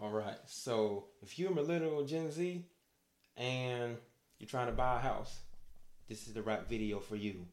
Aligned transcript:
All 0.00 0.10
right. 0.10 0.38
So 0.46 1.06
if 1.22 1.38
you're 1.38 1.50
a 1.50 1.54
millennial 1.54 2.04
Gen 2.04 2.30
Z 2.30 2.64
and 3.36 3.96
you're 4.38 4.48
trying 4.48 4.68
to 4.68 4.72
buy 4.72 4.96
a 4.96 5.00
house, 5.00 5.40
this 6.08 6.28
is 6.28 6.34
the 6.34 6.42
right 6.42 6.68
video 6.68 7.00
for 7.00 7.16
you. 7.16 7.46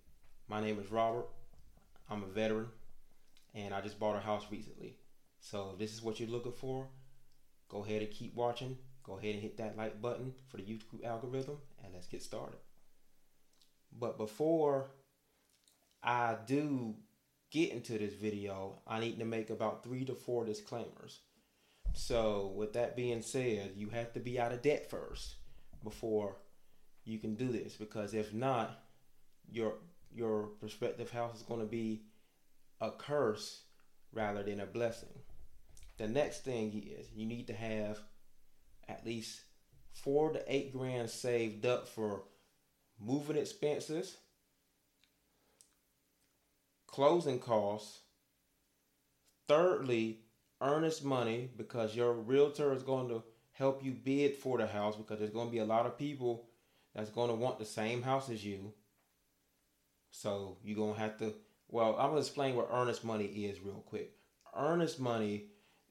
My 0.48 0.62
name 0.62 0.80
is 0.80 0.92
Robert. 0.92 1.26
I'm 2.08 2.22
a 2.22 2.28
veteran 2.28 2.68
and 3.56 3.74
I 3.74 3.82
just 3.82 4.00
bought 4.00 4.16
a 4.16 4.20
house 4.20 4.46
recently. 4.52 4.96
So 5.40 5.72
if 5.74 5.80
this 5.80 5.92
is 5.92 6.04
what 6.04 6.20
you're 6.20 6.30
looking 6.30 6.52
for, 6.52 6.88
go 7.68 7.84
ahead 7.84 8.04
and 8.04 8.12
keep 8.12 8.36
watching. 8.36 8.78
Go 9.04 9.18
ahead 9.18 9.34
and 9.34 9.42
hit 9.42 9.58
that 9.58 9.76
like 9.76 10.00
button 10.00 10.36
for 10.48 10.58
the 10.58 10.64
YouTube 10.64 11.04
algorithm 11.04 11.58
and 11.84 11.96
let's 11.96 12.06
get 12.08 12.22
started. 12.22 12.60
But 13.92 14.20
before 14.20 14.92
I 16.04 16.36
do 16.46 16.94
get 17.50 17.72
into 17.72 17.98
this 17.98 18.14
video, 18.14 18.82
I 18.86 19.00
need 19.00 19.18
to 19.18 19.26
make 19.26 19.50
about 19.50 19.84
three 19.84 20.06
to 20.06 20.14
four 20.14 20.46
disclaimers. 20.46 21.22
So, 21.98 22.52
with 22.58 22.74
that 22.74 22.98
being 22.98 23.22
said, 23.22 23.72
you 23.78 23.88
have 23.88 24.12
to 24.14 24.20
be 24.20 24.38
out 24.38 24.52
of 24.52 24.62
debt 24.62 24.90
first 24.90 25.36
before 25.82 26.36
you 27.06 27.20
can 27.20 27.36
do 27.36 27.48
this 27.48 27.76
because 27.76 28.14
if 28.14 28.34
not, 28.34 28.84
your 29.50 29.76
your 30.14 30.48
prospective 30.60 31.10
house 31.10 31.38
is 31.38 31.44
going 31.44 31.62
to 31.62 31.66
be 31.66 32.04
a 32.82 32.92
curse 32.92 33.62
rather 34.12 34.44
than 34.44 34.60
a 34.60 34.66
blessing. 34.66 35.22
The 35.98 36.10
next 36.10 36.44
thing 36.44 36.86
is 37.00 37.08
you 37.16 37.26
need 37.26 37.48
to 37.48 37.54
have 37.54 38.00
at 38.90 39.06
least 39.06 39.40
four 39.94 40.34
to 40.34 40.44
eight 40.54 40.74
grand 40.74 41.10
saved 41.10 41.66
up 41.66 41.88
for 41.88 42.24
moving 43.00 43.38
expenses, 43.38 44.18
closing 46.88 47.40
costs. 47.40 48.02
Thirdly, 49.48 50.25
earnest 50.62 51.04
money 51.04 51.50
because 51.58 51.96
your 51.96 52.14
realtor 52.14 52.74
is 52.74 52.84
going 52.84 53.10
to 53.10 53.24
help 53.52 53.84
you 53.84 53.92
bid 53.92 54.36
for 54.36 54.58
the 54.58 54.68
house 54.68 54.96
because 54.96 55.20
there's 55.20 55.32
going 55.32 55.48
to 55.48 55.52
be 55.52 55.60
a 55.60 55.66
lot 55.66 55.86
of 55.86 55.98
people 55.98 56.48
that's 56.94 57.10
going 57.10 57.30
to 57.30 57.36
want 57.36 57.60
the 57.60 57.66
same 57.66 58.02
house 58.02 58.30
as 58.30 58.44
you. 58.44 58.74
So 60.12 60.58
you're 60.64 60.78
going 60.78 60.94
to 60.96 61.00
have 61.00 61.18
to, 61.20 61.34
well, 61.70 61.92
I'm 62.00 62.12
going 62.12 62.16
to 62.16 62.20
explain 62.20 62.56
what 62.56 62.70
earnest 62.72 63.04
money 63.04 63.26
is 63.26 63.60
real 63.62 63.84
quick. 63.86 64.12
Earnest 64.56 65.00
money 65.00 65.46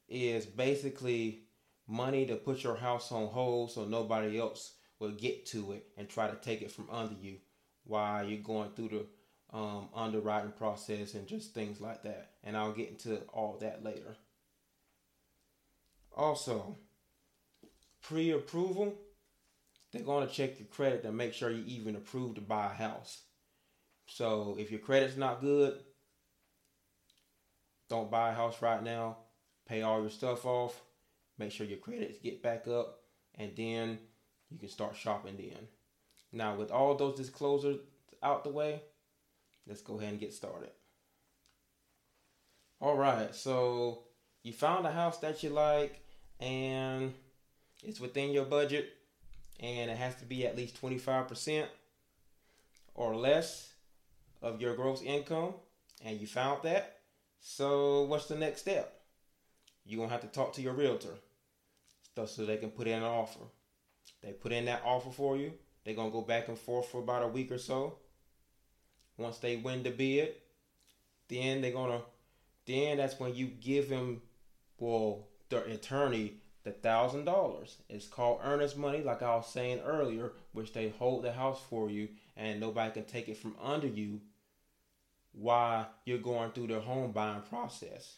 is 0.08 0.46
basically 0.46 1.40
money 1.86 2.26
to 2.26 2.36
put 2.36 2.62
your 2.62 2.76
house 2.76 3.12
on 3.12 3.26
hold 3.28 3.70
so 3.70 3.84
nobody 3.84 4.38
else 4.38 4.74
will 4.98 5.10
get 5.10 5.44
to 5.46 5.72
it 5.72 5.86
and 5.98 6.08
try 6.08 6.28
to 6.28 6.36
take 6.36 6.62
it 6.62 6.70
from 6.70 6.88
under 6.90 7.14
you 7.14 7.36
while 7.84 8.24
you're 8.26 8.38
going 8.38 8.70
through 8.70 8.88
the 8.88 9.06
um, 9.56 9.88
underwriting 9.94 10.52
process 10.52 11.14
and 11.14 11.26
just 11.26 11.54
things 11.54 11.80
like 11.80 12.02
that. 12.02 12.32
And 12.42 12.56
I'll 12.56 12.72
get 12.72 12.88
into 12.88 13.18
all 13.32 13.58
that 13.60 13.84
later. 13.84 14.16
Also, 16.16 16.78
pre 18.02 18.30
approval, 18.30 18.94
they're 19.92 20.02
going 20.02 20.26
to 20.26 20.32
check 20.32 20.58
your 20.58 20.68
credit 20.68 21.02
to 21.02 21.12
make 21.12 21.34
sure 21.34 21.50
you 21.50 21.64
even 21.66 21.96
approved 21.96 22.36
to 22.36 22.40
buy 22.40 22.66
a 22.66 22.68
house. 22.68 23.22
So 24.06 24.56
if 24.58 24.70
your 24.70 24.80
credit's 24.80 25.16
not 25.16 25.40
good, 25.40 25.78
don't 27.88 28.10
buy 28.10 28.30
a 28.30 28.34
house 28.34 28.60
right 28.62 28.82
now. 28.82 29.18
Pay 29.66 29.82
all 29.82 30.00
your 30.00 30.10
stuff 30.10 30.44
off. 30.44 30.80
Make 31.38 31.52
sure 31.52 31.66
your 31.66 31.78
credits 31.78 32.18
get 32.18 32.42
back 32.42 32.68
up, 32.68 33.00
and 33.34 33.52
then 33.56 33.98
you 34.50 34.58
can 34.58 34.68
start 34.68 34.94
shopping 34.94 35.36
then. 35.36 35.68
Now, 36.32 36.54
with 36.54 36.70
all 36.70 36.94
those 36.94 37.16
disclosures 37.16 37.78
out 38.22 38.44
the 38.44 38.50
way, 38.50 38.82
let's 39.66 39.80
go 39.80 39.98
ahead 39.98 40.10
and 40.10 40.20
get 40.20 40.32
started. 40.32 40.70
All 42.80 42.96
right, 42.96 43.34
so 43.34 44.04
you 44.42 44.52
found 44.52 44.86
a 44.86 44.92
house 44.92 45.18
that 45.18 45.42
you 45.42 45.50
like 45.50 46.03
and 46.40 47.14
it's 47.82 48.00
within 48.00 48.32
your 48.32 48.44
budget 48.44 48.92
and 49.60 49.90
it 49.90 49.96
has 49.96 50.16
to 50.16 50.24
be 50.24 50.46
at 50.46 50.56
least 50.56 50.80
25% 50.80 51.66
or 52.94 53.16
less 53.16 53.72
of 54.42 54.60
your 54.60 54.74
gross 54.74 55.02
income 55.02 55.54
and 56.04 56.20
you 56.20 56.26
found 56.26 56.62
that. 56.62 56.98
So 57.40 58.04
what's 58.04 58.26
the 58.26 58.36
next 58.36 58.62
step? 58.62 59.00
You're 59.84 59.98
going 59.98 60.08
to 60.08 60.12
have 60.12 60.22
to 60.22 60.28
talk 60.28 60.54
to 60.54 60.62
your 60.62 60.72
realtor 60.72 61.14
so 62.26 62.44
they 62.44 62.56
can 62.56 62.70
put 62.70 62.86
in 62.86 62.94
an 62.94 63.02
offer. 63.02 63.40
They 64.22 64.32
put 64.32 64.52
in 64.52 64.66
that 64.66 64.82
offer 64.84 65.10
for 65.10 65.36
you 65.36 65.52
they're 65.84 65.94
going 65.94 66.10
to 66.10 66.14
go 66.14 66.22
back 66.22 66.48
and 66.48 66.58
forth 66.58 66.88
for 66.88 67.02
about 67.02 67.22
a 67.22 67.28
week 67.28 67.52
or 67.52 67.58
so. 67.58 67.98
Once 69.18 69.38
they 69.38 69.56
win 69.56 69.82
the 69.82 69.90
bid 69.90 70.34
then 71.28 71.60
they're 71.60 71.72
going 71.72 71.90
to 71.90 72.04
then 72.66 72.96
that's 72.98 73.18
when 73.18 73.34
you 73.34 73.46
give 73.46 73.88
them 73.88 74.20
well 74.78 75.28
the 75.54 75.72
attorney 75.72 76.34
the 76.64 76.72
thousand 76.72 77.26
dollars. 77.26 77.76
It's 77.88 78.06
called 78.08 78.40
earnest 78.42 78.76
money, 78.76 79.02
like 79.02 79.22
I 79.22 79.36
was 79.36 79.46
saying 79.46 79.80
earlier, 79.80 80.32
which 80.52 80.72
they 80.72 80.88
hold 80.88 81.22
the 81.22 81.32
house 81.32 81.60
for 81.68 81.90
you 81.90 82.08
and 82.36 82.58
nobody 82.58 82.90
can 82.90 83.04
take 83.04 83.28
it 83.28 83.36
from 83.36 83.54
under 83.62 83.86
you 83.86 84.20
while 85.32 85.88
you're 86.04 86.18
going 86.18 86.50
through 86.50 86.68
the 86.68 86.80
home 86.80 87.12
buying 87.12 87.42
process. 87.42 88.16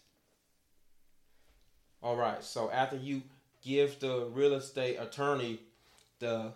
All 2.02 2.16
right, 2.16 2.42
so 2.44 2.70
after 2.70 2.96
you 2.96 3.22
give 3.62 3.98
the 3.98 4.28
real 4.32 4.54
estate 4.54 4.96
attorney 4.96 5.60
the 6.20 6.52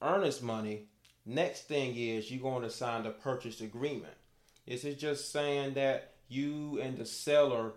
earnest 0.00 0.42
money, 0.42 0.84
next 1.24 1.62
thing 1.62 1.96
is 1.96 2.30
you're 2.30 2.42
going 2.42 2.62
to 2.62 2.70
sign 2.70 3.02
the 3.02 3.10
purchase 3.10 3.60
agreement. 3.60 4.14
This 4.68 4.84
is 4.84 4.96
just 4.96 5.32
saying 5.32 5.74
that 5.74 6.12
you 6.28 6.80
and 6.80 6.96
the 6.96 7.06
seller 7.06 7.72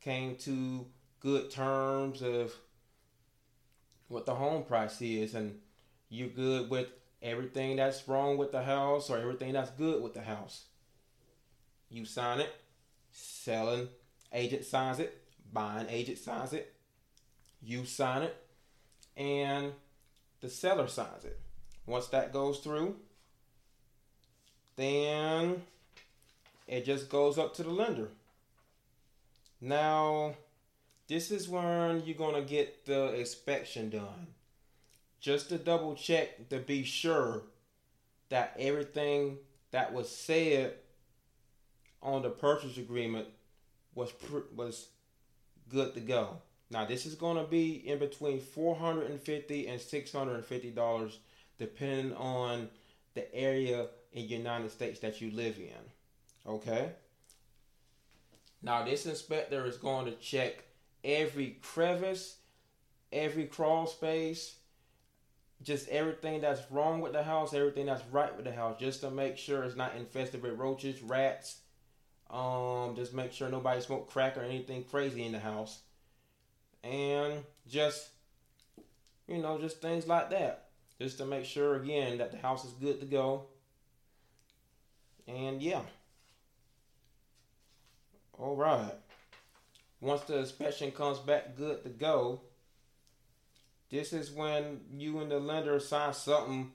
came 0.00 0.36
to 0.36 0.86
good 1.22 1.50
terms 1.50 2.20
of 2.20 2.52
what 4.08 4.26
the 4.26 4.34
home 4.34 4.64
price 4.64 5.00
is 5.00 5.34
and 5.34 5.58
you're 6.08 6.28
good 6.28 6.68
with 6.68 6.88
everything 7.22 7.76
that's 7.76 8.06
wrong 8.08 8.36
with 8.36 8.50
the 8.50 8.62
house 8.62 9.08
or 9.08 9.18
everything 9.18 9.52
that's 9.52 9.70
good 9.70 10.02
with 10.02 10.14
the 10.14 10.20
house. 10.20 10.64
You 11.88 12.04
sign 12.04 12.40
it, 12.40 12.52
selling 13.12 13.88
agent 14.32 14.64
signs 14.64 14.98
it, 14.98 15.22
buying 15.52 15.86
agent 15.88 16.18
signs 16.18 16.52
it, 16.52 16.74
you 17.62 17.84
sign 17.84 18.22
it, 18.22 18.36
and 19.16 19.72
the 20.40 20.48
seller 20.48 20.88
signs 20.88 21.24
it. 21.24 21.38
Once 21.86 22.08
that 22.08 22.32
goes 22.32 22.58
through, 22.58 22.96
then 24.76 25.62
it 26.66 26.84
just 26.84 27.08
goes 27.08 27.38
up 27.38 27.54
to 27.54 27.62
the 27.62 27.70
lender. 27.70 28.08
Now, 29.60 30.34
this 31.08 31.30
is 31.30 31.48
when 31.48 32.02
you're 32.04 32.16
going 32.16 32.34
to 32.34 32.48
get 32.48 32.86
the 32.86 33.14
inspection 33.18 33.90
done. 33.90 34.28
Just 35.20 35.48
to 35.50 35.58
double 35.58 35.94
check 35.94 36.48
to 36.48 36.58
be 36.58 36.82
sure 36.82 37.42
that 38.28 38.56
everything 38.58 39.38
that 39.70 39.92
was 39.92 40.08
said 40.08 40.74
on 42.02 42.22
the 42.22 42.30
purchase 42.30 42.76
agreement 42.76 43.28
was 43.94 44.12
was 44.56 44.88
good 45.68 45.94
to 45.94 46.00
go. 46.00 46.38
Now 46.70 46.84
this 46.86 47.06
is 47.06 47.14
going 47.14 47.36
to 47.36 47.48
be 47.48 47.86
in 47.86 47.98
between 47.98 48.40
450 48.40 49.68
and 49.68 49.80
650 49.80 50.70
dollars 50.70 51.18
depending 51.58 52.14
on 52.14 52.68
the 53.14 53.32
area 53.34 53.86
in 54.12 54.28
United 54.28 54.70
States 54.70 54.98
that 55.00 55.20
you 55.20 55.30
live 55.30 55.58
in. 55.58 56.50
Okay? 56.50 56.92
Now 58.62 58.84
this 58.84 59.06
inspector 59.06 59.66
is 59.66 59.76
going 59.76 60.06
to 60.06 60.12
check 60.12 60.64
every 61.04 61.58
crevice, 61.62 62.36
every 63.12 63.46
crawl 63.46 63.86
space, 63.86 64.56
just 65.62 65.88
everything 65.88 66.40
that's 66.40 66.70
wrong 66.70 67.00
with 67.00 67.12
the 67.12 67.22
house, 67.22 67.54
everything 67.54 67.86
that's 67.86 68.04
right 68.10 68.34
with 68.36 68.44
the 68.44 68.52
house, 68.52 68.78
just 68.78 69.00
to 69.00 69.10
make 69.10 69.36
sure 69.36 69.62
it's 69.62 69.76
not 69.76 69.94
infested 69.96 70.42
with 70.42 70.58
roaches, 70.58 71.02
rats. 71.02 71.58
Um, 72.30 72.96
just 72.96 73.12
make 73.12 73.32
sure 73.32 73.48
nobody 73.48 73.80
smoked 73.80 74.10
crack 74.10 74.38
or 74.38 74.42
anything 74.42 74.84
crazy 74.84 75.24
in 75.24 75.32
the 75.32 75.38
house, 75.38 75.80
and 76.82 77.44
just 77.68 78.08
you 79.28 79.38
know, 79.38 79.58
just 79.58 79.80
things 79.80 80.06
like 80.06 80.30
that, 80.30 80.68
just 80.98 81.18
to 81.18 81.26
make 81.26 81.44
sure 81.44 81.76
again 81.76 82.18
that 82.18 82.32
the 82.32 82.38
house 82.38 82.64
is 82.64 82.72
good 82.72 83.00
to 83.00 83.06
go. 83.06 83.44
And 85.28 85.62
yeah. 85.62 85.82
All 88.38 88.56
right 88.56 88.94
once 90.02 90.22
the 90.22 90.36
inspection 90.36 90.90
comes 90.90 91.20
back 91.20 91.56
good 91.56 91.82
to 91.84 91.88
go, 91.88 92.40
this 93.88 94.12
is 94.12 94.32
when 94.32 94.80
you 94.92 95.20
and 95.20 95.30
the 95.30 95.38
lender 95.38 95.78
sign 95.78 96.12
something. 96.12 96.72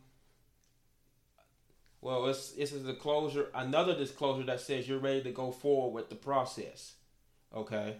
Well, 2.00 2.28
it's 2.28 2.54
is 2.54 2.72
a 2.72 2.80
disclosure, 2.80 3.50
another 3.54 3.96
disclosure 3.96 4.46
that 4.46 4.62
says 4.62 4.88
you're 4.88 5.00
ready 5.00 5.24
to 5.24 5.32
go 5.32 5.52
forward 5.52 5.94
with 5.94 6.10
the 6.10 6.16
process. 6.16 6.94
Okay. 7.54 7.98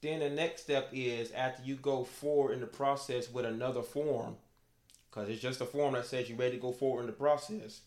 Then 0.00 0.20
the 0.20 0.30
next 0.30 0.62
step 0.62 0.88
is 0.92 1.30
after 1.32 1.62
you 1.64 1.74
go 1.74 2.04
forward 2.04 2.54
in 2.54 2.60
the 2.60 2.66
process 2.66 3.30
with 3.30 3.44
another 3.44 3.82
form, 3.82 4.36
because 5.10 5.28
it's 5.28 5.42
just 5.42 5.60
a 5.60 5.66
form 5.66 5.94
that 5.94 6.06
says 6.06 6.30
you're 6.30 6.38
ready 6.38 6.56
to 6.56 6.62
go 6.62 6.72
forward 6.72 7.00
in 7.00 7.06
the 7.08 7.12
process. 7.12 7.80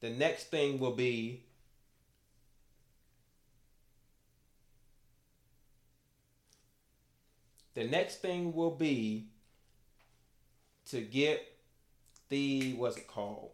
The 0.00 0.10
next 0.10 0.50
thing 0.50 0.80
will 0.80 0.96
be 0.96 1.44
the 7.74 7.84
next 7.84 8.22
thing 8.22 8.54
will 8.54 8.74
be 8.74 9.26
to 10.86 11.00
get 11.00 11.56
the 12.28 12.74
what's 12.74 12.96
it 12.96 13.06
called? 13.06 13.50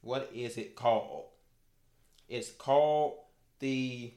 What 0.00 0.30
is 0.34 0.56
it 0.56 0.76
called? 0.76 1.26
It's 2.28 2.50
called 2.50 3.14
the 3.60 4.12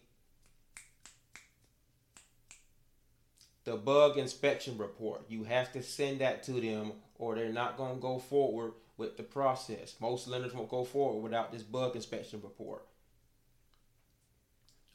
the 3.63 3.75
bug 3.75 4.17
inspection 4.17 4.77
report. 4.77 5.23
You 5.29 5.43
have 5.43 5.71
to 5.73 5.83
send 5.83 6.19
that 6.19 6.43
to 6.43 6.53
them 6.53 6.93
or 7.19 7.35
they're 7.35 7.53
not 7.53 7.77
going 7.77 7.95
to 7.95 8.01
go 8.01 8.17
forward 8.17 8.73
with 8.97 9.17
the 9.17 9.23
process. 9.23 9.95
Most 9.99 10.27
lenders 10.27 10.53
won't 10.53 10.69
go 10.69 10.83
forward 10.83 11.21
without 11.21 11.51
this 11.51 11.61
bug 11.61 11.95
inspection 11.95 12.41
report. 12.43 12.85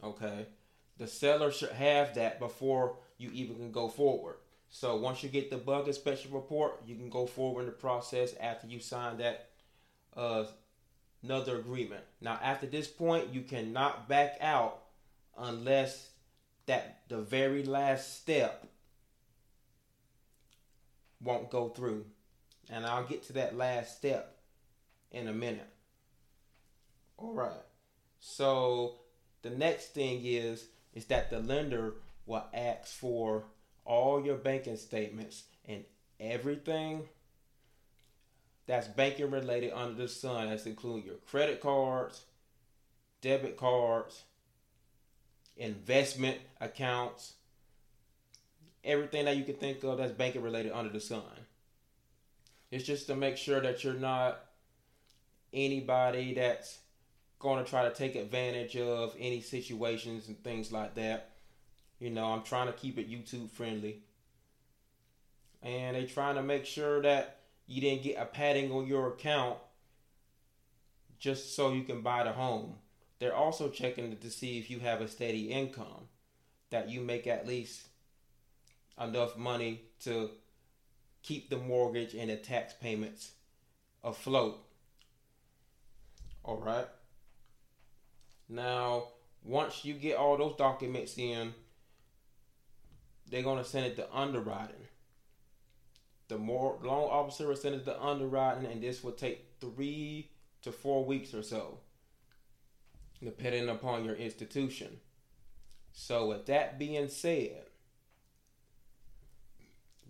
Okay. 0.03 0.47
The 0.99 1.07
seller 1.07 1.51
should 1.51 1.73
have 1.73 2.15
that 2.15 2.39
before 2.39 2.97
you 3.19 3.31
even 3.33 3.57
can 3.57 3.73
go 3.73 3.89
forward. 3.89 4.37
So 4.69 4.97
once 4.97 5.23
you 5.23 5.29
get 5.29 5.51
the 5.51 5.57
bug 5.57 5.89
inspection 5.89 6.33
report, 6.33 6.83
you 6.87 6.97
can 6.97 7.09
go 7.09 7.27
forward 7.27 7.63
in 7.63 7.67
the 7.67 7.73
process 7.73 8.35
after 8.41 8.67
you 8.67 8.81
sign 8.81 9.19
that 9.19 9.49
uh, 10.17 10.45
another 11.23 11.59
agreement. 11.59 12.03
Now 12.21 12.39
after 12.43 12.67
this 12.67 12.89
point, 12.89 13.33
you 13.33 13.43
cannot 13.43 14.09
back 14.09 14.39
out 14.41 14.83
unless 15.39 16.11
that 16.67 17.03
the 17.09 17.19
very 17.19 17.63
last 17.63 18.21
step 18.21 18.67
won't 21.23 21.51
go 21.51 21.69
through. 21.69 22.05
And 22.71 22.85
I'll 22.85 23.05
get 23.05 23.23
to 23.25 23.35
that 23.35 23.57
last 23.57 23.97
step 23.97 24.39
in 25.13 25.29
a 25.29 25.33
minute. 25.33 25.69
All 27.17 27.33
right. 27.33 27.53
So 28.19 28.97
the 29.43 29.51
next 29.51 29.95
thing 29.95 30.23
is 30.25 30.67
is 30.97 31.05
that 31.05 31.31
the 31.31 31.39
lender 31.39 31.93
will 32.25 32.47
ask 32.55 32.89
for 32.89 33.45
all 33.85 34.25
your 34.25 34.37
banking 34.37 34.79
statements 34.79 35.45
and 35.69 35.85
everything 36.19 37.03
that's 38.67 38.89
banking 38.89 39.31
related 39.31 39.73
under 39.73 39.95
the 39.95 40.09
sun. 40.09 40.49
That's 40.49 40.65
including 40.65 41.05
your 41.05 41.17
credit 41.31 41.61
cards, 41.61 42.25
debit 43.21 43.59
cards, 43.59 44.23
investment 45.59 46.39
accounts, 46.63 47.35
everything 48.83 49.27
that 49.27 49.37
you 49.37 49.45
can 49.45 49.57
think 49.57 49.85
of 49.85 49.99
that's 49.99 50.13
banking 50.13 50.43
related 50.43 50.73
under 50.73 50.91
the 50.91 51.01
sun. 51.01 51.23
It's 52.71 52.85
just 52.85 53.07
to 53.09 53.15
make 53.15 53.37
sure 53.37 53.61
that 53.61 53.85
you're 53.85 53.93
not 53.93 54.41
anybody 55.53 56.33
that's 56.35 56.79
going 57.39 57.63
to 57.63 57.69
try 57.69 57.89
to 57.89 57.95
take 57.95 58.15
advantage 58.15 58.77
of 58.77 59.15
any 59.19 59.41
situations 59.41 60.29
and 60.29 60.43
things 60.43 60.73
like 60.73 60.95
that. 60.95 61.33
You 61.99 62.11
know, 62.11 62.27
I'm 62.27 62.43
trying 62.43 62.67
to 62.67 62.73
keep 62.73 62.99
it 62.99 63.11
YouTube 63.11 63.51
friendly. 63.51 64.03
And 65.63 65.97
they're 65.97 66.07
trying 66.07 66.37
to 66.37 66.43
make 66.43 66.65
sure 66.65 67.03
that 67.03 67.41
you 67.67 67.81
didn't 67.81 68.03
get 68.03 68.19
a 68.19 68.25
padding 68.25 68.71
on 68.71 68.87
your 68.87 69.09
account 69.09 69.59
just 71.19 71.57
so 71.57 71.73
you 71.73 71.83
can 71.83 72.03
buy 72.03 72.25
the 72.25 72.33
home. 72.33 72.75
They're 73.19 73.35
also 73.35 73.71
checking 73.71 74.17
to 74.17 74.31
see 74.31 74.59
if 74.59 74.71
you 74.71 74.81
have 74.81 75.01
a 75.01 75.09
steady 75.09 75.51
income, 75.51 76.09
that 76.71 76.91
you 76.91 77.01
make 77.01 77.27
at 77.27 77.47
least 77.47 77.83
enough 79.01 79.37
money 79.37 79.83
to 80.01 80.31
keep 81.23 81.51
the 81.51 81.57
mortgage 81.57 82.15
and 82.15 82.31
the 82.31 82.37
tax 82.37 82.75
payments 82.75 83.33
afloat. 84.05 84.63
All 86.45 86.59
right. 86.59 86.87
Now, 88.49 89.09
once 89.45 89.85
you 89.85 89.95
get 89.95 90.17
all 90.17 90.37
those 90.37 90.57
documents 90.57 91.19
in, 91.19 91.55
they're 93.29 93.43
to 93.43 93.65
send 93.65 93.87
it 93.87 93.97
to 93.97 94.15
underwriting. 94.15 94.87
The 96.29 96.39
more 96.39 96.79
loan 96.83 97.09
officer 97.11 97.49
will 97.49 97.57
send 97.57 97.77
it 97.77 97.85
to 97.85 98.03
underwriting, 98.03 98.67
and 98.67 98.83
this 98.83 99.03
will 99.03 99.13
take 99.13 99.47
three 99.61 100.31
to 100.63 100.73
four 100.73 101.05
weeks 101.05 101.35
or 101.35 101.43
so 101.43 101.79
depending 103.23 103.69
upon 103.69 104.05
your 104.05 104.15
institution. 104.15 105.01
So, 105.93 106.29
with 106.29 106.47
that 106.47 106.79
being 106.79 107.09
said, 107.09 107.65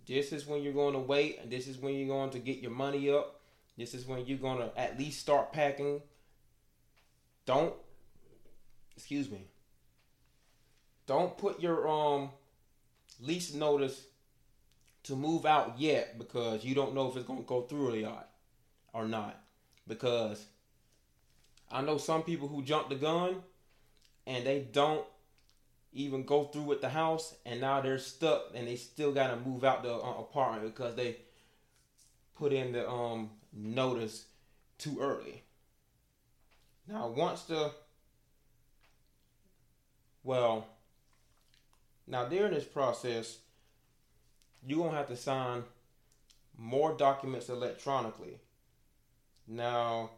this 0.05 0.31
is 0.31 0.45
when 0.45 0.61
you're 0.61 0.73
going 0.73 0.93
to 0.93 0.99
wait, 0.99 1.39
and 1.41 1.51
this 1.51 1.67
is 1.67 1.77
when 1.77 1.95
you're 1.95 2.07
going 2.07 2.31
to 2.31 2.39
get 2.39 2.57
your 2.57 2.71
money 2.71 3.09
up. 3.09 3.41
This 3.77 3.93
is 3.93 4.05
when 4.05 4.25
you're 4.25 4.37
going 4.37 4.57
to 4.57 4.77
at 4.77 4.97
least 4.97 5.19
start 5.19 5.53
packing. 5.53 6.01
Don't, 7.45 7.73
excuse 8.97 9.29
me, 9.29 9.45
don't 11.05 11.37
put 11.37 11.61
your 11.61 11.87
um 11.87 12.31
lease 13.21 13.53
notice 13.53 14.07
to 15.03 15.15
move 15.15 15.45
out 15.45 15.75
yet 15.77 16.17
because 16.17 16.65
you 16.65 16.75
don't 16.75 16.93
know 16.93 17.07
if 17.09 17.15
it's 17.15 17.25
to 17.27 17.43
go 17.43 17.61
through 17.61 17.93
or 17.93 17.95
not, 17.95 18.29
or 18.93 19.07
not. 19.07 19.39
Because 19.87 20.45
I 21.71 21.81
know 21.81 21.97
some 21.97 22.23
people 22.23 22.47
who 22.47 22.61
jump 22.63 22.89
the 22.89 22.95
gun 22.95 23.37
and 24.25 24.45
they 24.45 24.67
don't 24.71 25.05
even 25.93 26.23
go 26.23 26.45
through 26.45 26.63
with 26.63 26.81
the 26.81 26.89
house 26.89 27.35
and 27.45 27.61
now 27.61 27.79
they're 27.79 27.99
stuck 27.99 28.51
and 28.53 28.67
they 28.67 28.75
still 28.75 29.13
got 29.13 29.29
to 29.29 29.49
move 29.49 29.63
out 29.63 29.83
the 29.83 29.93
uh, 29.93 30.19
apartment 30.19 30.75
because 30.75 30.95
they 30.95 31.17
put 32.35 32.51
in 32.51 32.73
the 32.73 32.87
um 32.89 33.29
notice 33.53 34.25
too 34.77 34.97
early. 34.99 35.43
Now 36.87 37.07
once 37.07 37.43
the 37.43 37.71
well 40.27 40.67
now 42.05 42.25
during 42.25 42.53
this 42.53 42.65
process 42.65 43.37
you're 44.65 44.79
going 44.79 44.91
to 44.91 44.97
have 44.97 45.07
to 45.07 45.15
sign 45.15 45.63
more 46.57 46.93
documents 46.93 47.49
electronically. 47.49 48.39
Now 49.47 50.09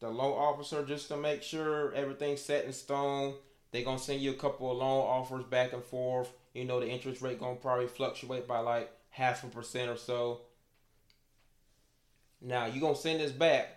the 0.00 0.08
loan 0.08 0.32
officer 0.32 0.84
just 0.84 1.08
to 1.08 1.16
make 1.16 1.42
sure 1.42 1.94
everything's 1.94 2.42
set 2.42 2.66
in 2.66 2.72
stone. 2.72 3.34
They're 3.70 3.84
gonna 3.84 3.98
send 3.98 4.20
you 4.20 4.30
a 4.30 4.34
couple 4.34 4.70
of 4.70 4.78
loan 4.78 5.02
offers 5.02 5.44
back 5.44 5.72
and 5.72 5.82
forth. 5.82 6.28
You 6.52 6.64
know 6.64 6.80
the 6.80 6.88
interest 6.88 7.22
rate 7.22 7.40
gonna 7.40 7.56
probably 7.56 7.86
fluctuate 7.86 8.46
by 8.46 8.58
like 8.58 8.90
half 9.10 9.44
a 9.44 9.46
percent 9.46 9.90
or 9.90 9.96
so. 9.96 10.42
Now 12.40 12.66
you're 12.66 12.80
gonna 12.80 12.96
send 12.96 13.20
this 13.20 13.32
back. 13.32 13.75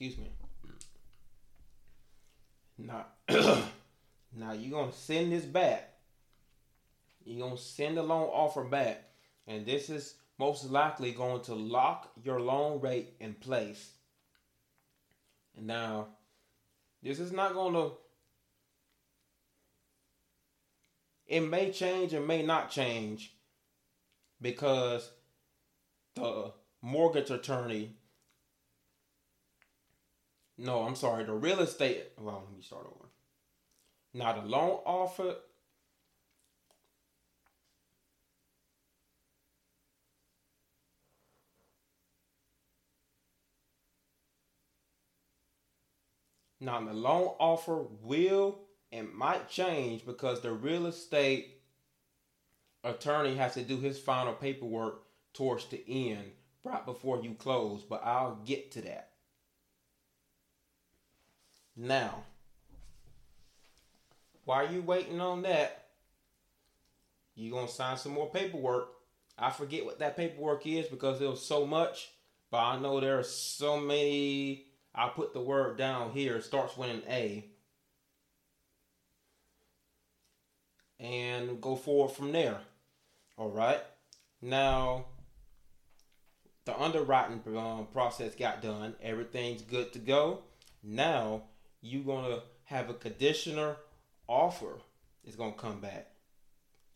Excuse 0.00 0.18
me. 0.18 0.32
Now, 2.78 3.04
now 3.28 4.52
you're 4.52 4.70
gonna 4.70 4.92
send 4.92 5.30
this 5.30 5.44
back 5.44 5.90
you're 7.24 7.46
to 7.56 7.62
send 7.62 7.96
the 7.96 8.02
loan 8.02 8.28
offer 8.32 8.64
back, 8.64 9.04
and 9.46 9.66
this 9.66 9.90
is 9.90 10.14
most 10.38 10.70
likely 10.70 11.12
going 11.12 11.42
to 11.42 11.54
lock 11.54 12.10
your 12.24 12.40
loan 12.40 12.80
rate 12.80 13.14
in 13.20 13.34
place. 13.34 13.92
Now, 15.54 16.08
this 17.02 17.20
is 17.20 17.30
not 17.30 17.52
to, 17.74 17.92
it 21.26 21.40
may 21.40 21.70
change 21.70 22.14
and 22.14 22.26
may 22.26 22.42
not 22.42 22.70
change 22.70 23.34
because 24.40 25.10
the 26.14 26.52
mortgage 26.80 27.30
attorney, 27.30 27.96
no, 30.60 30.82
I'm 30.82 30.94
sorry, 30.94 31.24
the 31.24 31.32
real 31.32 31.60
estate, 31.60 32.04
well, 32.18 32.44
let 32.46 32.56
me 32.56 32.62
start 32.62 32.86
over. 32.86 33.08
Now, 34.12 34.40
the 34.40 34.46
loan 34.46 34.80
offer 34.84 35.36
Now, 46.62 46.78
the 46.84 46.92
loan 46.92 47.36
offer 47.38 47.86
will 48.02 48.58
and 48.92 49.10
might 49.14 49.48
change 49.48 50.04
because 50.04 50.42
the 50.42 50.52
real 50.52 50.86
estate 50.86 51.62
attorney 52.84 53.36
has 53.36 53.54
to 53.54 53.62
do 53.62 53.78
his 53.78 53.98
final 53.98 54.34
paperwork 54.34 55.04
towards 55.32 55.64
the 55.66 55.82
end, 55.88 56.32
right 56.62 56.84
before 56.84 57.22
you 57.22 57.32
close. 57.32 57.82
But 57.82 58.02
I'll 58.04 58.42
get 58.44 58.72
to 58.72 58.82
that. 58.82 59.09
Now, 61.82 62.24
while 64.44 64.70
you 64.70 64.82
waiting 64.82 65.18
on 65.18 65.40
that, 65.42 65.86
you 67.34 67.50
gonna 67.50 67.68
sign 67.68 67.96
some 67.96 68.12
more 68.12 68.28
paperwork. 68.28 68.90
I 69.38 69.48
forget 69.48 69.86
what 69.86 69.98
that 70.00 70.14
paperwork 70.14 70.66
is 70.66 70.88
because 70.88 71.18
there 71.18 71.30
was 71.30 71.40
so 71.42 71.66
much, 71.66 72.10
but 72.50 72.58
I 72.58 72.78
know 72.78 73.00
there 73.00 73.18
are 73.18 73.24
so 73.24 73.80
many 73.80 74.66
I'll 74.94 75.08
put 75.08 75.32
the 75.32 75.40
word 75.40 75.78
down 75.78 76.10
here. 76.10 76.36
It 76.36 76.44
starts 76.44 76.76
with 76.76 76.90
an 76.90 77.02
A. 77.08 77.46
And 80.98 81.62
go 81.62 81.76
forward 81.76 82.14
from 82.14 82.32
there. 82.32 82.60
All 83.38 83.48
right. 83.48 83.80
Now, 84.42 85.06
the 86.66 86.78
underwriting 86.78 87.40
um, 87.56 87.86
process 87.90 88.34
got 88.34 88.60
done. 88.60 88.96
Everything's 89.02 89.62
good 89.62 89.94
to 89.94 89.98
go. 89.98 90.40
Now 90.82 91.44
you're 91.80 92.04
gonna 92.04 92.40
have 92.64 92.90
a 92.90 92.94
conditioner 92.94 93.76
offer. 94.26 94.78
It's 95.24 95.36
gonna 95.36 95.52
come 95.52 95.80
back. 95.80 96.08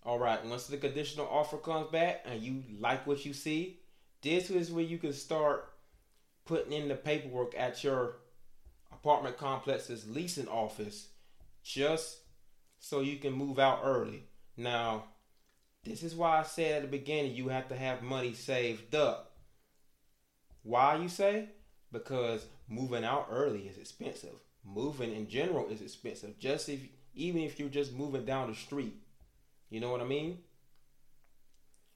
All 0.05 0.19
right. 0.19 0.45
Once 0.45 0.67
the 0.67 0.77
conditional 0.77 1.29
offer 1.29 1.57
comes 1.57 1.91
back 1.91 2.25
and 2.27 2.41
you 2.43 2.63
like 2.79 3.07
what 3.07 3.25
you 3.25 3.33
see, 3.33 3.81
this 4.23 4.51
is 4.51 4.71
where 4.71 4.85
you 4.85 4.99
can 4.99 5.13
start 5.13 5.71
putting 6.45 6.73
in 6.73 6.89
the 6.89 6.95
paperwork 6.95 7.55
at 7.57 7.83
your 7.83 8.17
apartment 8.93 9.37
complex's 9.37 10.09
leasing 10.09 10.49
office, 10.49 11.09
just 11.63 12.19
so 12.79 13.01
you 13.01 13.17
can 13.17 13.33
move 13.33 13.59
out 13.59 13.81
early. 13.83 14.25
Now, 14.57 15.05
this 15.85 16.03
is 16.03 16.15
why 16.15 16.41
I 16.41 16.43
said 16.43 16.77
at 16.77 16.83
the 16.83 16.99
beginning 16.99 17.35
you 17.35 17.49
have 17.49 17.69
to 17.69 17.77
have 17.77 18.03
money 18.03 18.35
saved 18.35 18.95
up. 18.95 19.37
Why 20.63 20.97
you 20.97 21.09
say? 21.09 21.49
Because 21.93 22.47
moving 22.69 23.05
out 23.05 23.29
early 23.31 23.69
is 23.69 23.79
expensive. 23.79 24.37
Moving 24.65 25.15
in 25.15 25.29
general 25.29 25.69
is 25.69 25.81
expensive. 25.81 26.39
Just 26.39 26.69
if 26.69 26.81
even 27.15 27.43
if 27.43 27.59
you're 27.59 27.69
just 27.69 27.93
moving 27.93 28.25
down 28.25 28.51
the 28.51 28.57
street. 28.57 28.95
You 29.71 29.81
know 29.81 29.91
what 29.91 30.01
I 30.01 30.05
mean? 30.05 30.39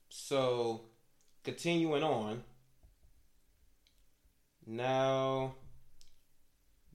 So 0.09 0.83
continuing 1.45 2.03
on. 2.03 2.43
Now 4.67 5.55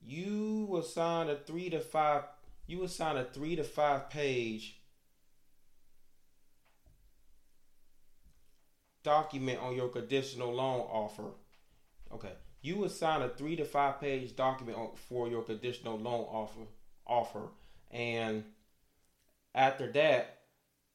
you 0.06 0.66
will 0.68 0.82
sign 0.82 1.28
a 1.28 1.36
three 1.36 1.70
to 1.70 1.80
five 1.80 2.24
you 2.66 2.78
will 2.78 2.88
sign 2.88 3.16
a 3.16 3.24
three 3.24 3.56
to 3.56 3.64
five 3.64 4.10
page 4.10 4.80
document 9.02 9.60
on 9.60 9.76
your 9.76 9.88
conditional 9.88 10.52
loan 10.52 10.80
offer. 10.80 11.30
Okay. 12.12 12.32
You 12.64 12.76
would 12.76 12.92
sign 12.92 13.20
a 13.20 13.28
three 13.28 13.56
to 13.56 13.64
five 13.66 14.00
page 14.00 14.34
document 14.36 14.96
for 14.96 15.28
your 15.28 15.42
conditional 15.42 15.98
loan 15.98 16.22
offer 16.22 16.60
offer. 17.06 17.50
And 17.90 18.42
after 19.54 19.92
that, 19.92 20.38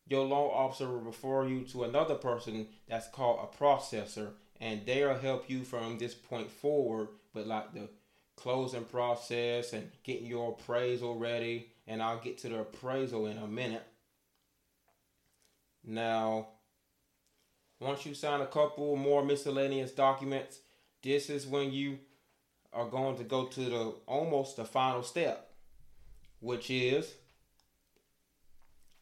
your 0.07 0.25
loan 0.25 0.49
officer 0.51 0.87
will 0.87 1.01
refer 1.01 1.47
you 1.47 1.65
to 1.65 1.83
another 1.83 2.15
person 2.15 2.69
that's 2.87 3.07
called 3.09 3.41
a 3.43 3.55
processor, 3.55 4.31
and 4.59 4.83
they'll 4.87 5.13
help 5.13 5.47
you 5.47 5.63
from 5.63 5.99
this 5.99 6.15
point 6.15 6.49
forward 6.49 7.09
with 7.35 7.45
like 7.45 7.71
the 7.75 7.87
closing 8.35 8.85
process 8.85 9.71
and 9.71 9.91
getting 10.03 10.25
your 10.25 10.53
appraisal 10.53 11.19
ready. 11.19 11.67
And 11.85 12.01
I'll 12.01 12.19
get 12.19 12.39
to 12.39 12.49
the 12.49 12.61
appraisal 12.61 13.27
in 13.27 13.37
a 13.37 13.47
minute. 13.47 13.85
Now, 15.83 16.47
once 17.79 18.07
you 18.07 18.15
sign 18.15 18.41
a 18.41 18.47
couple 18.47 18.95
more 18.95 19.23
miscellaneous 19.23 19.91
documents, 19.91 20.61
this 21.01 21.29
is 21.29 21.47
when 21.47 21.71
you 21.71 21.99
are 22.73 22.87
going 22.87 23.17
to 23.17 23.23
go 23.23 23.45
to 23.45 23.59
the 23.61 23.93
almost 24.05 24.57
the 24.57 24.65
final 24.65 25.03
step, 25.03 25.51
which 26.39 26.69
is 26.69 27.13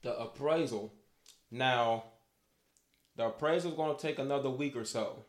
the 0.04 0.18
appraisal. 0.18 0.94
Now, 1.52 2.04
the 3.16 3.28
appraisal 3.28 3.72
is 3.72 3.78
going 3.78 3.96
to 3.96 4.02
take 4.02 4.20
another 4.20 4.50
week 4.50 4.76
or 4.76 4.86
so. 4.86 5.26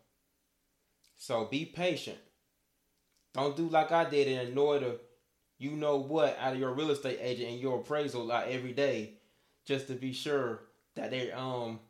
So 1.17 1.47
be 1.47 1.65
patient. 1.65 2.19
Don't 3.35 3.57
do 3.57 3.69
like 3.69 3.93
I 3.93 4.09
did 4.09 4.29
and 4.29 4.51
annoy 4.51 4.81
the 4.81 5.01
you 5.59 5.73
know 5.73 5.97
what 5.97 6.39
out 6.39 6.53
of 6.53 6.59
your 6.59 6.73
real 6.73 6.91
estate 6.91 7.19
agent 7.21 7.51
and 7.51 7.61
your 7.61 7.81
appraisal 7.81 8.25
like 8.25 8.49
every 8.49 8.73
day 8.73 9.15
just 9.65 9.89
to 9.89 9.95
be 9.95 10.13
sure 10.13 10.61
that 10.95 11.11
they 11.11 11.33
um 11.33 11.81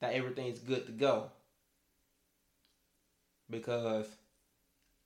that 0.00 0.14
everything's 0.14 0.58
good 0.58 0.86
to 0.86 0.92
go. 0.92 1.30
Because 3.50 4.06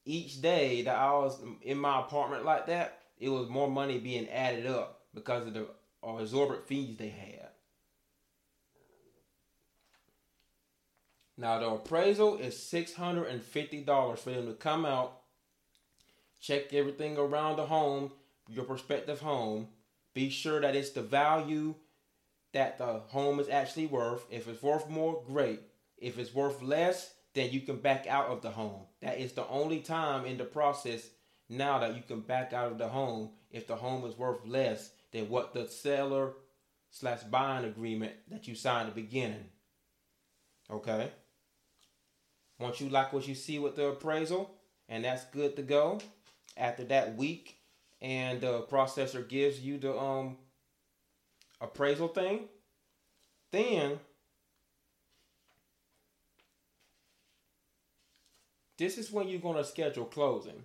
each 0.04 0.40
day 0.40 0.82
that 0.82 0.96
I 0.96 1.12
was 1.12 1.40
in 1.62 1.78
my 1.78 2.00
apartment 2.00 2.44
like 2.44 2.66
that, 2.66 3.00
it 3.18 3.28
was 3.28 3.48
more 3.48 3.68
money 3.68 3.98
being 3.98 4.28
added 4.28 4.66
up 4.66 5.00
because 5.14 5.46
of 5.46 5.54
the 5.54 5.66
exorbitant 6.02 6.66
fees 6.66 6.96
they 6.96 7.08
had. 7.08 7.48
Now 11.36 11.58
the 11.60 11.68
appraisal 11.68 12.38
is 12.38 12.60
six 12.60 12.94
hundred 12.94 13.26
and 13.26 13.42
fifty 13.42 13.80
dollars 13.80 14.20
for 14.20 14.30
them 14.30 14.46
to 14.46 14.54
come 14.54 14.84
out, 14.84 15.20
check 16.40 16.72
everything 16.72 17.16
around 17.16 17.56
the 17.56 17.66
home, 17.66 18.12
your 18.48 18.64
prospective 18.64 19.20
home, 19.20 19.68
be 20.14 20.30
sure 20.30 20.60
that 20.60 20.74
it's 20.74 20.90
the 20.90 21.02
value 21.02 21.74
that 22.52 22.78
the 22.78 23.02
home 23.08 23.38
is 23.38 23.48
actually 23.48 23.86
worth. 23.86 24.26
If 24.30 24.48
it's 24.48 24.62
worth 24.62 24.88
more, 24.88 25.22
great. 25.26 25.60
If 25.96 26.18
it's 26.18 26.34
worth 26.34 26.62
less, 26.62 27.12
then 27.38 27.50
you 27.52 27.60
can 27.60 27.76
back 27.76 28.06
out 28.08 28.26
of 28.26 28.42
the 28.42 28.50
home. 28.50 28.82
That 29.00 29.18
is 29.18 29.32
the 29.32 29.46
only 29.46 29.80
time 29.80 30.26
in 30.26 30.38
the 30.38 30.44
process 30.44 31.08
now 31.48 31.78
that 31.78 31.94
you 31.94 32.02
can 32.02 32.20
back 32.20 32.52
out 32.52 32.72
of 32.72 32.78
the 32.78 32.88
home 32.88 33.30
if 33.50 33.66
the 33.66 33.76
home 33.76 34.04
is 34.04 34.18
worth 34.18 34.44
less 34.44 34.90
than 35.12 35.28
what 35.28 35.54
the 35.54 35.66
seller 35.68 36.32
slash 36.90 37.22
buying 37.22 37.64
agreement 37.64 38.12
that 38.28 38.48
you 38.48 38.54
signed 38.54 38.88
at 38.88 38.94
the 38.94 39.02
beginning. 39.02 39.44
Okay. 40.70 41.10
Once 42.58 42.80
you 42.80 42.88
like 42.88 43.12
what 43.12 43.28
you 43.28 43.34
see 43.34 43.58
with 43.58 43.76
the 43.76 43.86
appraisal, 43.86 44.50
and 44.88 45.04
that's 45.04 45.24
good 45.26 45.54
to 45.56 45.62
go. 45.62 46.00
After 46.56 46.82
that 46.84 47.16
week, 47.16 47.56
and 48.00 48.40
the 48.40 48.62
processor 48.62 49.26
gives 49.26 49.60
you 49.60 49.78
the 49.78 49.96
um 49.96 50.36
appraisal 51.60 52.08
thing, 52.08 52.48
then 53.52 54.00
this 58.78 58.96
is 58.96 59.12
when 59.12 59.28
you're 59.28 59.40
going 59.40 59.56
to 59.56 59.64
schedule 59.64 60.04
closing. 60.04 60.64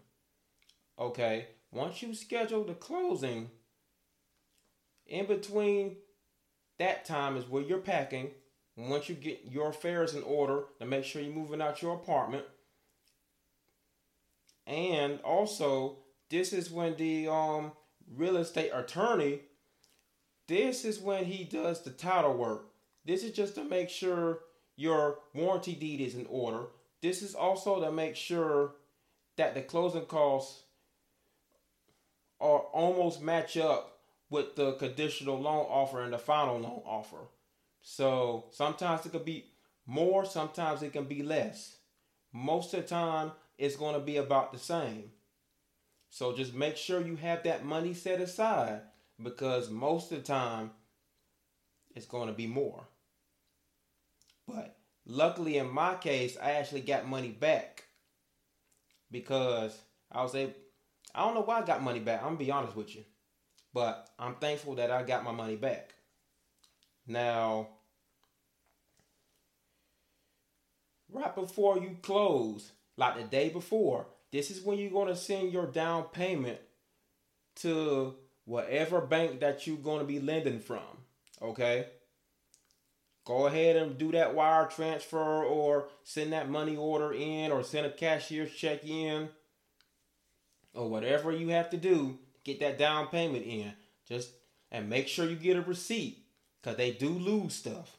Okay, 0.98 1.48
once 1.72 2.01
you 2.01 2.13
schedule 2.13 2.63
the 2.63 2.74
closing, 2.74 3.50
in 5.08 5.25
between 5.25 5.98
that 6.79 7.05
time 7.05 7.36
is 7.36 7.50
where 7.50 7.63
you're 7.63 7.79
packing. 7.79 8.32
Once 8.75 9.10
you 9.10 9.15
get 9.15 9.43
your 9.50 9.70
affairs 9.70 10.15
in 10.15 10.24
order 10.24 10.63
to 10.79 10.86
make 10.86 11.03
sure 11.03 11.22
you're 11.22 11.34
moving 11.34 11.62
out 11.62 11.82
your 11.82 11.93
apartment. 11.93 12.43
And 14.65 15.20
also, 15.22 15.98
this 16.29 16.53
is 16.53 16.72
when 16.72 16.96
the 16.96 17.27
um, 17.27 17.74
real 18.15 18.38
estate 18.38 18.72
attorney 18.74 19.41
this 20.48 20.84
is 20.84 21.00
when 21.00 21.25
he 21.25 21.46
does 21.46 21.82
the 21.82 21.89
title 21.89 22.34
work. 22.34 22.67
This 23.05 23.24
is 23.24 23.32
just 23.32 23.55
to 23.55 23.63
make 23.63 23.89
sure 23.89 24.39
your 24.75 25.20
warranty 25.34 25.74
deed 25.74 26.01
is 26.01 26.15
in 26.15 26.25
order. 26.29 26.65
This 27.03 27.22
is 27.22 27.36
also 27.36 27.81
to 27.81 27.91
make 27.91 28.15
sure 28.15 28.75
that 29.36 29.55
the 29.55 29.62
closing 29.62 30.05
costs 30.05 30.63
are 32.39 32.60
almost 32.60 33.22
match 33.22 33.57
up 33.57 34.00
with 34.29 34.55
the 34.55 34.75
conditional 34.75 35.38
loan 35.38 35.65
offer 35.69 36.01
and 36.01 36.13
the 36.13 36.17
final 36.17 36.60
loan 36.60 36.81
offer. 36.86 37.27
So 37.81 38.45
sometimes 38.51 39.05
it 39.05 39.12
could 39.12 39.25
be 39.25 39.48
more, 39.86 40.24
sometimes 40.24 40.81
it 40.81 40.93
can 40.93 41.03
be 41.03 41.24
less. 41.24 41.75
Most 42.31 42.74
of 42.74 42.83
the 42.83 42.88
time, 42.88 43.33
it's 43.57 43.75
going 43.75 43.95
to 43.95 44.00
be 44.00 44.15
about 44.15 44.53
the 44.53 44.60
same. 44.60 45.12
So 46.10 46.33
just 46.33 46.53
make 46.53 46.77
sure 46.77 47.05
you 47.05 47.17
have 47.17 47.43
that 47.43 47.65
money 47.65 47.93
set 47.93 48.22
aside 48.22 48.79
because 49.22 49.69
most 49.69 50.13
of 50.13 50.19
the 50.19 50.24
time 50.24 50.72
it's 51.98 52.05
going 52.05 52.27
to 52.27 52.33
be 52.33 52.48
more. 52.48 52.88
But 54.48 54.77
luckily 55.05 55.57
in 55.57 55.69
my 55.69 55.95
case, 55.95 56.38
I 56.41 56.51
actually 56.53 56.81
got 56.81 57.07
money 57.07 57.29
back 57.29 57.86
because 59.12 59.77
I 60.12 60.24
was 60.24 60.36
able. 60.36 60.53
I 61.15 61.25
don't 61.25 61.36
know 61.36 61.41
why 61.41 61.60
I 61.60 61.65
got 61.65 61.83
money 61.83 62.00
back. 62.00 62.22
I'm 62.22 62.29
gonna 62.29 62.38
be 62.38 62.51
honest 62.51 62.75
with 62.75 62.95
you, 62.95 63.03
but 63.74 64.10
I'm 64.17 64.36
thankful 64.36 64.75
that 64.75 64.91
I 64.91 65.03
got 65.03 65.24
my 65.24 65.31
money 65.31 65.55
back. 65.55 65.93
Now, 67.05 67.67
right 71.12 71.36
before 71.36 71.77
you 71.77 71.98
close, 72.01 72.72
like 72.98 73.17
the 73.17 73.24
day 73.24 73.50
before, 73.50 74.07
this 74.31 74.50
is 74.50 74.62
when 74.62 74.79
you're 74.79 74.91
gonna 74.91 75.15
send 75.15 75.51
your 75.53 75.67
down 75.67 76.05
payment 76.05 76.60
to 77.57 78.15
whatever 78.45 79.01
bank 79.01 79.39
that 79.39 79.65
you're 79.67 79.77
to 79.77 80.05
be 80.05 80.19
lending 80.19 80.60
from. 80.60 80.81
Okay? 81.41 81.88
Go 83.25 83.47
ahead 83.47 83.75
and 83.77 83.97
do 83.97 84.11
that 84.11 84.35
wire 84.35 84.67
transfer 84.67 85.43
or 85.43 85.87
send 86.03 86.33
that 86.33 86.49
money 86.49 86.75
order 86.75 87.13
in 87.13 87.51
or 87.51 87.63
send 87.63 87.85
a 87.85 87.91
cashier's 87.91 88.53
check 88.53 88.83
in 88.83 89.29
or 90.73 90.89
whatever 90.89 91.31
you 91.31 91.49
have 91.49 91.69
to 91.69 91.77
do 91.77 92.17
get 92.43 92.59
that 92.59 92.77
down 92.77 93.07
payment 93.07 93.45
in. 93.45 93.71
Just 94.07 94.31
and 94.71 94.89
make 94.89 95.07
sure 95.07 95.29
you 95.29 95.35
get 95.35 95.57
a 95.57 95.61
receipt 95.61 96.25
because 96.61 96.77
they 96.77 96.91
do 96.91 97.09
lose 97.09 97.53
stuff. 97.53 97.97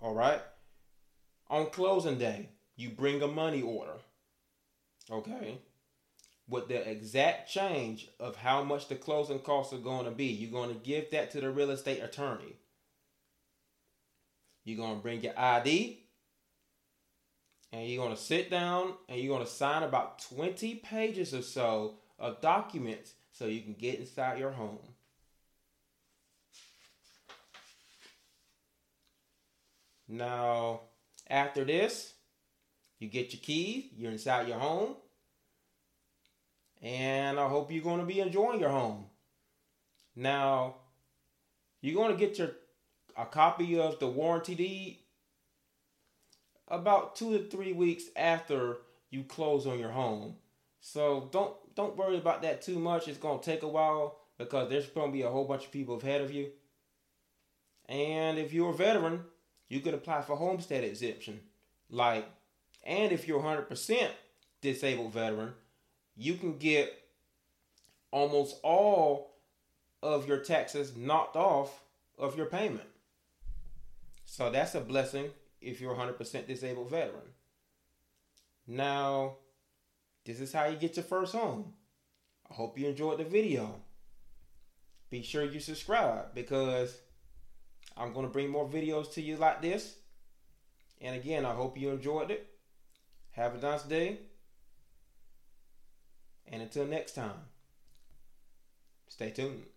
All 0.00 0.14
right? 0.14 0.42
On 1.48 1.70
closing 1.70 2.18
day, 2.18 2.50
you 2.76 2.90
bring 2.90 3.22
a 3.22 3.28
money 3.28 3.62
order. 3.62 3.94
Okay? 5.10 5.58
with 6.48 6.68
the 6.68 6.90
exact 6.90 7.50
change 7.50 8.08
of 8.20 8.36
how 8.36 8.62
much 8.62 8.88
the 8.88 8.94
closing 8.94 9.38
costs 9.38 9.72
are 9.72 9.78
going 9.78 10.04
to 10.04 10.10
be. 10.10 10.26
You're 10.26 10.50
going 10.50 10.68
to 10.68 10.80
give 10.80 11.10
that 11.10 11.30
to 11.32 11.40
the 11.40 11.50
real 11.50 11.70
estate 11.70 12.02
attorney. 12.02 12.56
You're 14.64 14.78
going 14.78 14.96
to 14.96 15.02
bring 15.02 15.22
your 15.22 15.38
ID. 15.38 16.00
and 17.74 17.88
you're 17.88 18.04
going 18.04 18.14
to 18.14 18.22
sit 18.22 18.50
down 18.50 18.94
and 19.08 19.20
you're 19.20 19.34
going 19.34 19.44
to 19.44 19.52
sign 19.52 19.82
about 19.82 20.20
20 20.30 20.76
pages 20.76 21.34
or 21.34 21.42
so 21.42 21.96
of 22.20 22.40
documents 22.40 23.12
so 23.32 23.46
you 23.46 23.60
can 23.62 23.74
get 23.74 23.98
inside 23.98 24.38
your 24.38 24.52
home. 24.52 24.78
Now, 30.06 30.82
after 31.28 31.64
this, 31.64 32.12
you 33.00 33.08
get 33.08 33.32
your 33.32 33.40
keys, 33.40 33.86
you're 33.96 34.12
inside 34.12 34.46
your 34.46 34.58
home, 34.58 34.94
and 36.80 37.40
I 37.40 37.48
hope 37.48 37.72
you're 37.72 37.82
going 37.82 38.00
to 38.00 38.06
be 38.06 38.20
enjoying 38.20 38.60
your 38.60 38.68
home. 38.68 39.06
Now, 40.14 40.76
you're 41.80 41.94
going 41.94 42.12
to 42.12 42.18
get 42.18 42.38
your 42.38 42.50
a 43.16 43.24
copy 43.26 43.78
of 43.78 43.98
the 44.00 44.06
warranty 44.06 44.54
deed 44.54 44.98
about 46.68 47.16
two 47.16 47.36
to 47.36 47.44
three 47.48 47.72
weeks 47.72 48.04
after 48.16 48.78
you 49.10 49.22
close 49.22 49.66
on 49.66 49.78
your 49.78 49.90
home. 49.90 50.36
So 50.80 51.28
don't 51.32 51.54
don't 51.74 51.96
worry 51.96 52.16
about 52.16 52.42
that 52.42 52.62
too 52.62 52.78
much. 52.78 53.08
It's 53.08 53.18
gonna 53.18 53.42
take 53.42 53.62
a 53.62 53.68
while 53.68 54.18
because 54.38 54.68
there's 54.68 54.86
gonna 54.86 55.12
be 55.12 55.22
a 55.22 55.30
whole 55.30 55.44
bunch 55.44 55.64
of 55.64 55.72
people 55.72 55.96
ahead 55.98 56.20
of 56.20 56.32
you. 56.32 56.50
And 57.88 58.38
if 58.38 58.52
you're 58.52 58.70
a 58.70 58.74
veteran, 58.74 59.24
you 59.68 59.80
can 59.80 59.94
apply 59.94 60.22
for 60.22 60.36
homestead 60.36 60.84
exemption. 60.84 61.40
Like, 61.90 62.26
and 62.82 63.12
if 63.12 63.28
you're 63.28 63.40
100% 63.40 64.10
disabled 64.60 65.12
veteran, 65.12 65.52
you 66.16 66.34
can 66.34 66.58
get 66.58 66.92
almost 68.10 68.56
all 68.62 69.36
of 70.02 70.28
your 70.28 70.38
taxes 70.38 70.96
knocked 70.96 71.36
off 71.36 71.82
of 72.18 72.36
your 72.36 72.46
payment. 72.46 72.88
So 74.34 74.50
that's 74.50 74.74
a 74.74 74.80
blessing 74.80 75.30
if 75.60 75.80
you're 75.80 75.94
100% 75.94 76.48
disabled 76.48 76.90
veteran. 76.90 77.30
Now, 78.66 79.36
this 80.24 80.40
is 80.40 80.52
how 80.52 80.64
you 80.66 80.76
get 80.76 80.96
your 80.96 81.04
first 81.04 81.36
home. 81.36 81.74
I 82.50 82.54
hope 82.54 82.76
you 82.76 82.88
enjoyed 82.88 83.18
the 83.20 83.24
video. 83.24 83.76
Be 85.08 85.22
sure 85.22 85.44
you 85.44 85.60
subscribe 85.60 86.34
because 86.34 86.98
I'm 87.96 88.12
going 88.12 88.26
to 88.26 88.32
bring 88.32 88.50
more 88.50 88.68
videos 88.68 89.12
to 89.12 89.22
you 89.22 89.36
like 89.36 89.62
this. 89.62 89.98
And 91.00 91.14
again, 91.14 91.46
I 91.46 91.52
hope 91.52 91.78
you 91.78 91.90
enjoyed 91.90 92.32
it. 92.32 92.44
Have 93.30 93.54
a 93.54 93.60
nice 93.60 93.84
day. 93.84 94.18
And 96.48 96.60
until 96.60 96.86
next 96.86 97.12
time, 97.12 97.38
stay 99.06 99.30
tuned. 99.30 99.73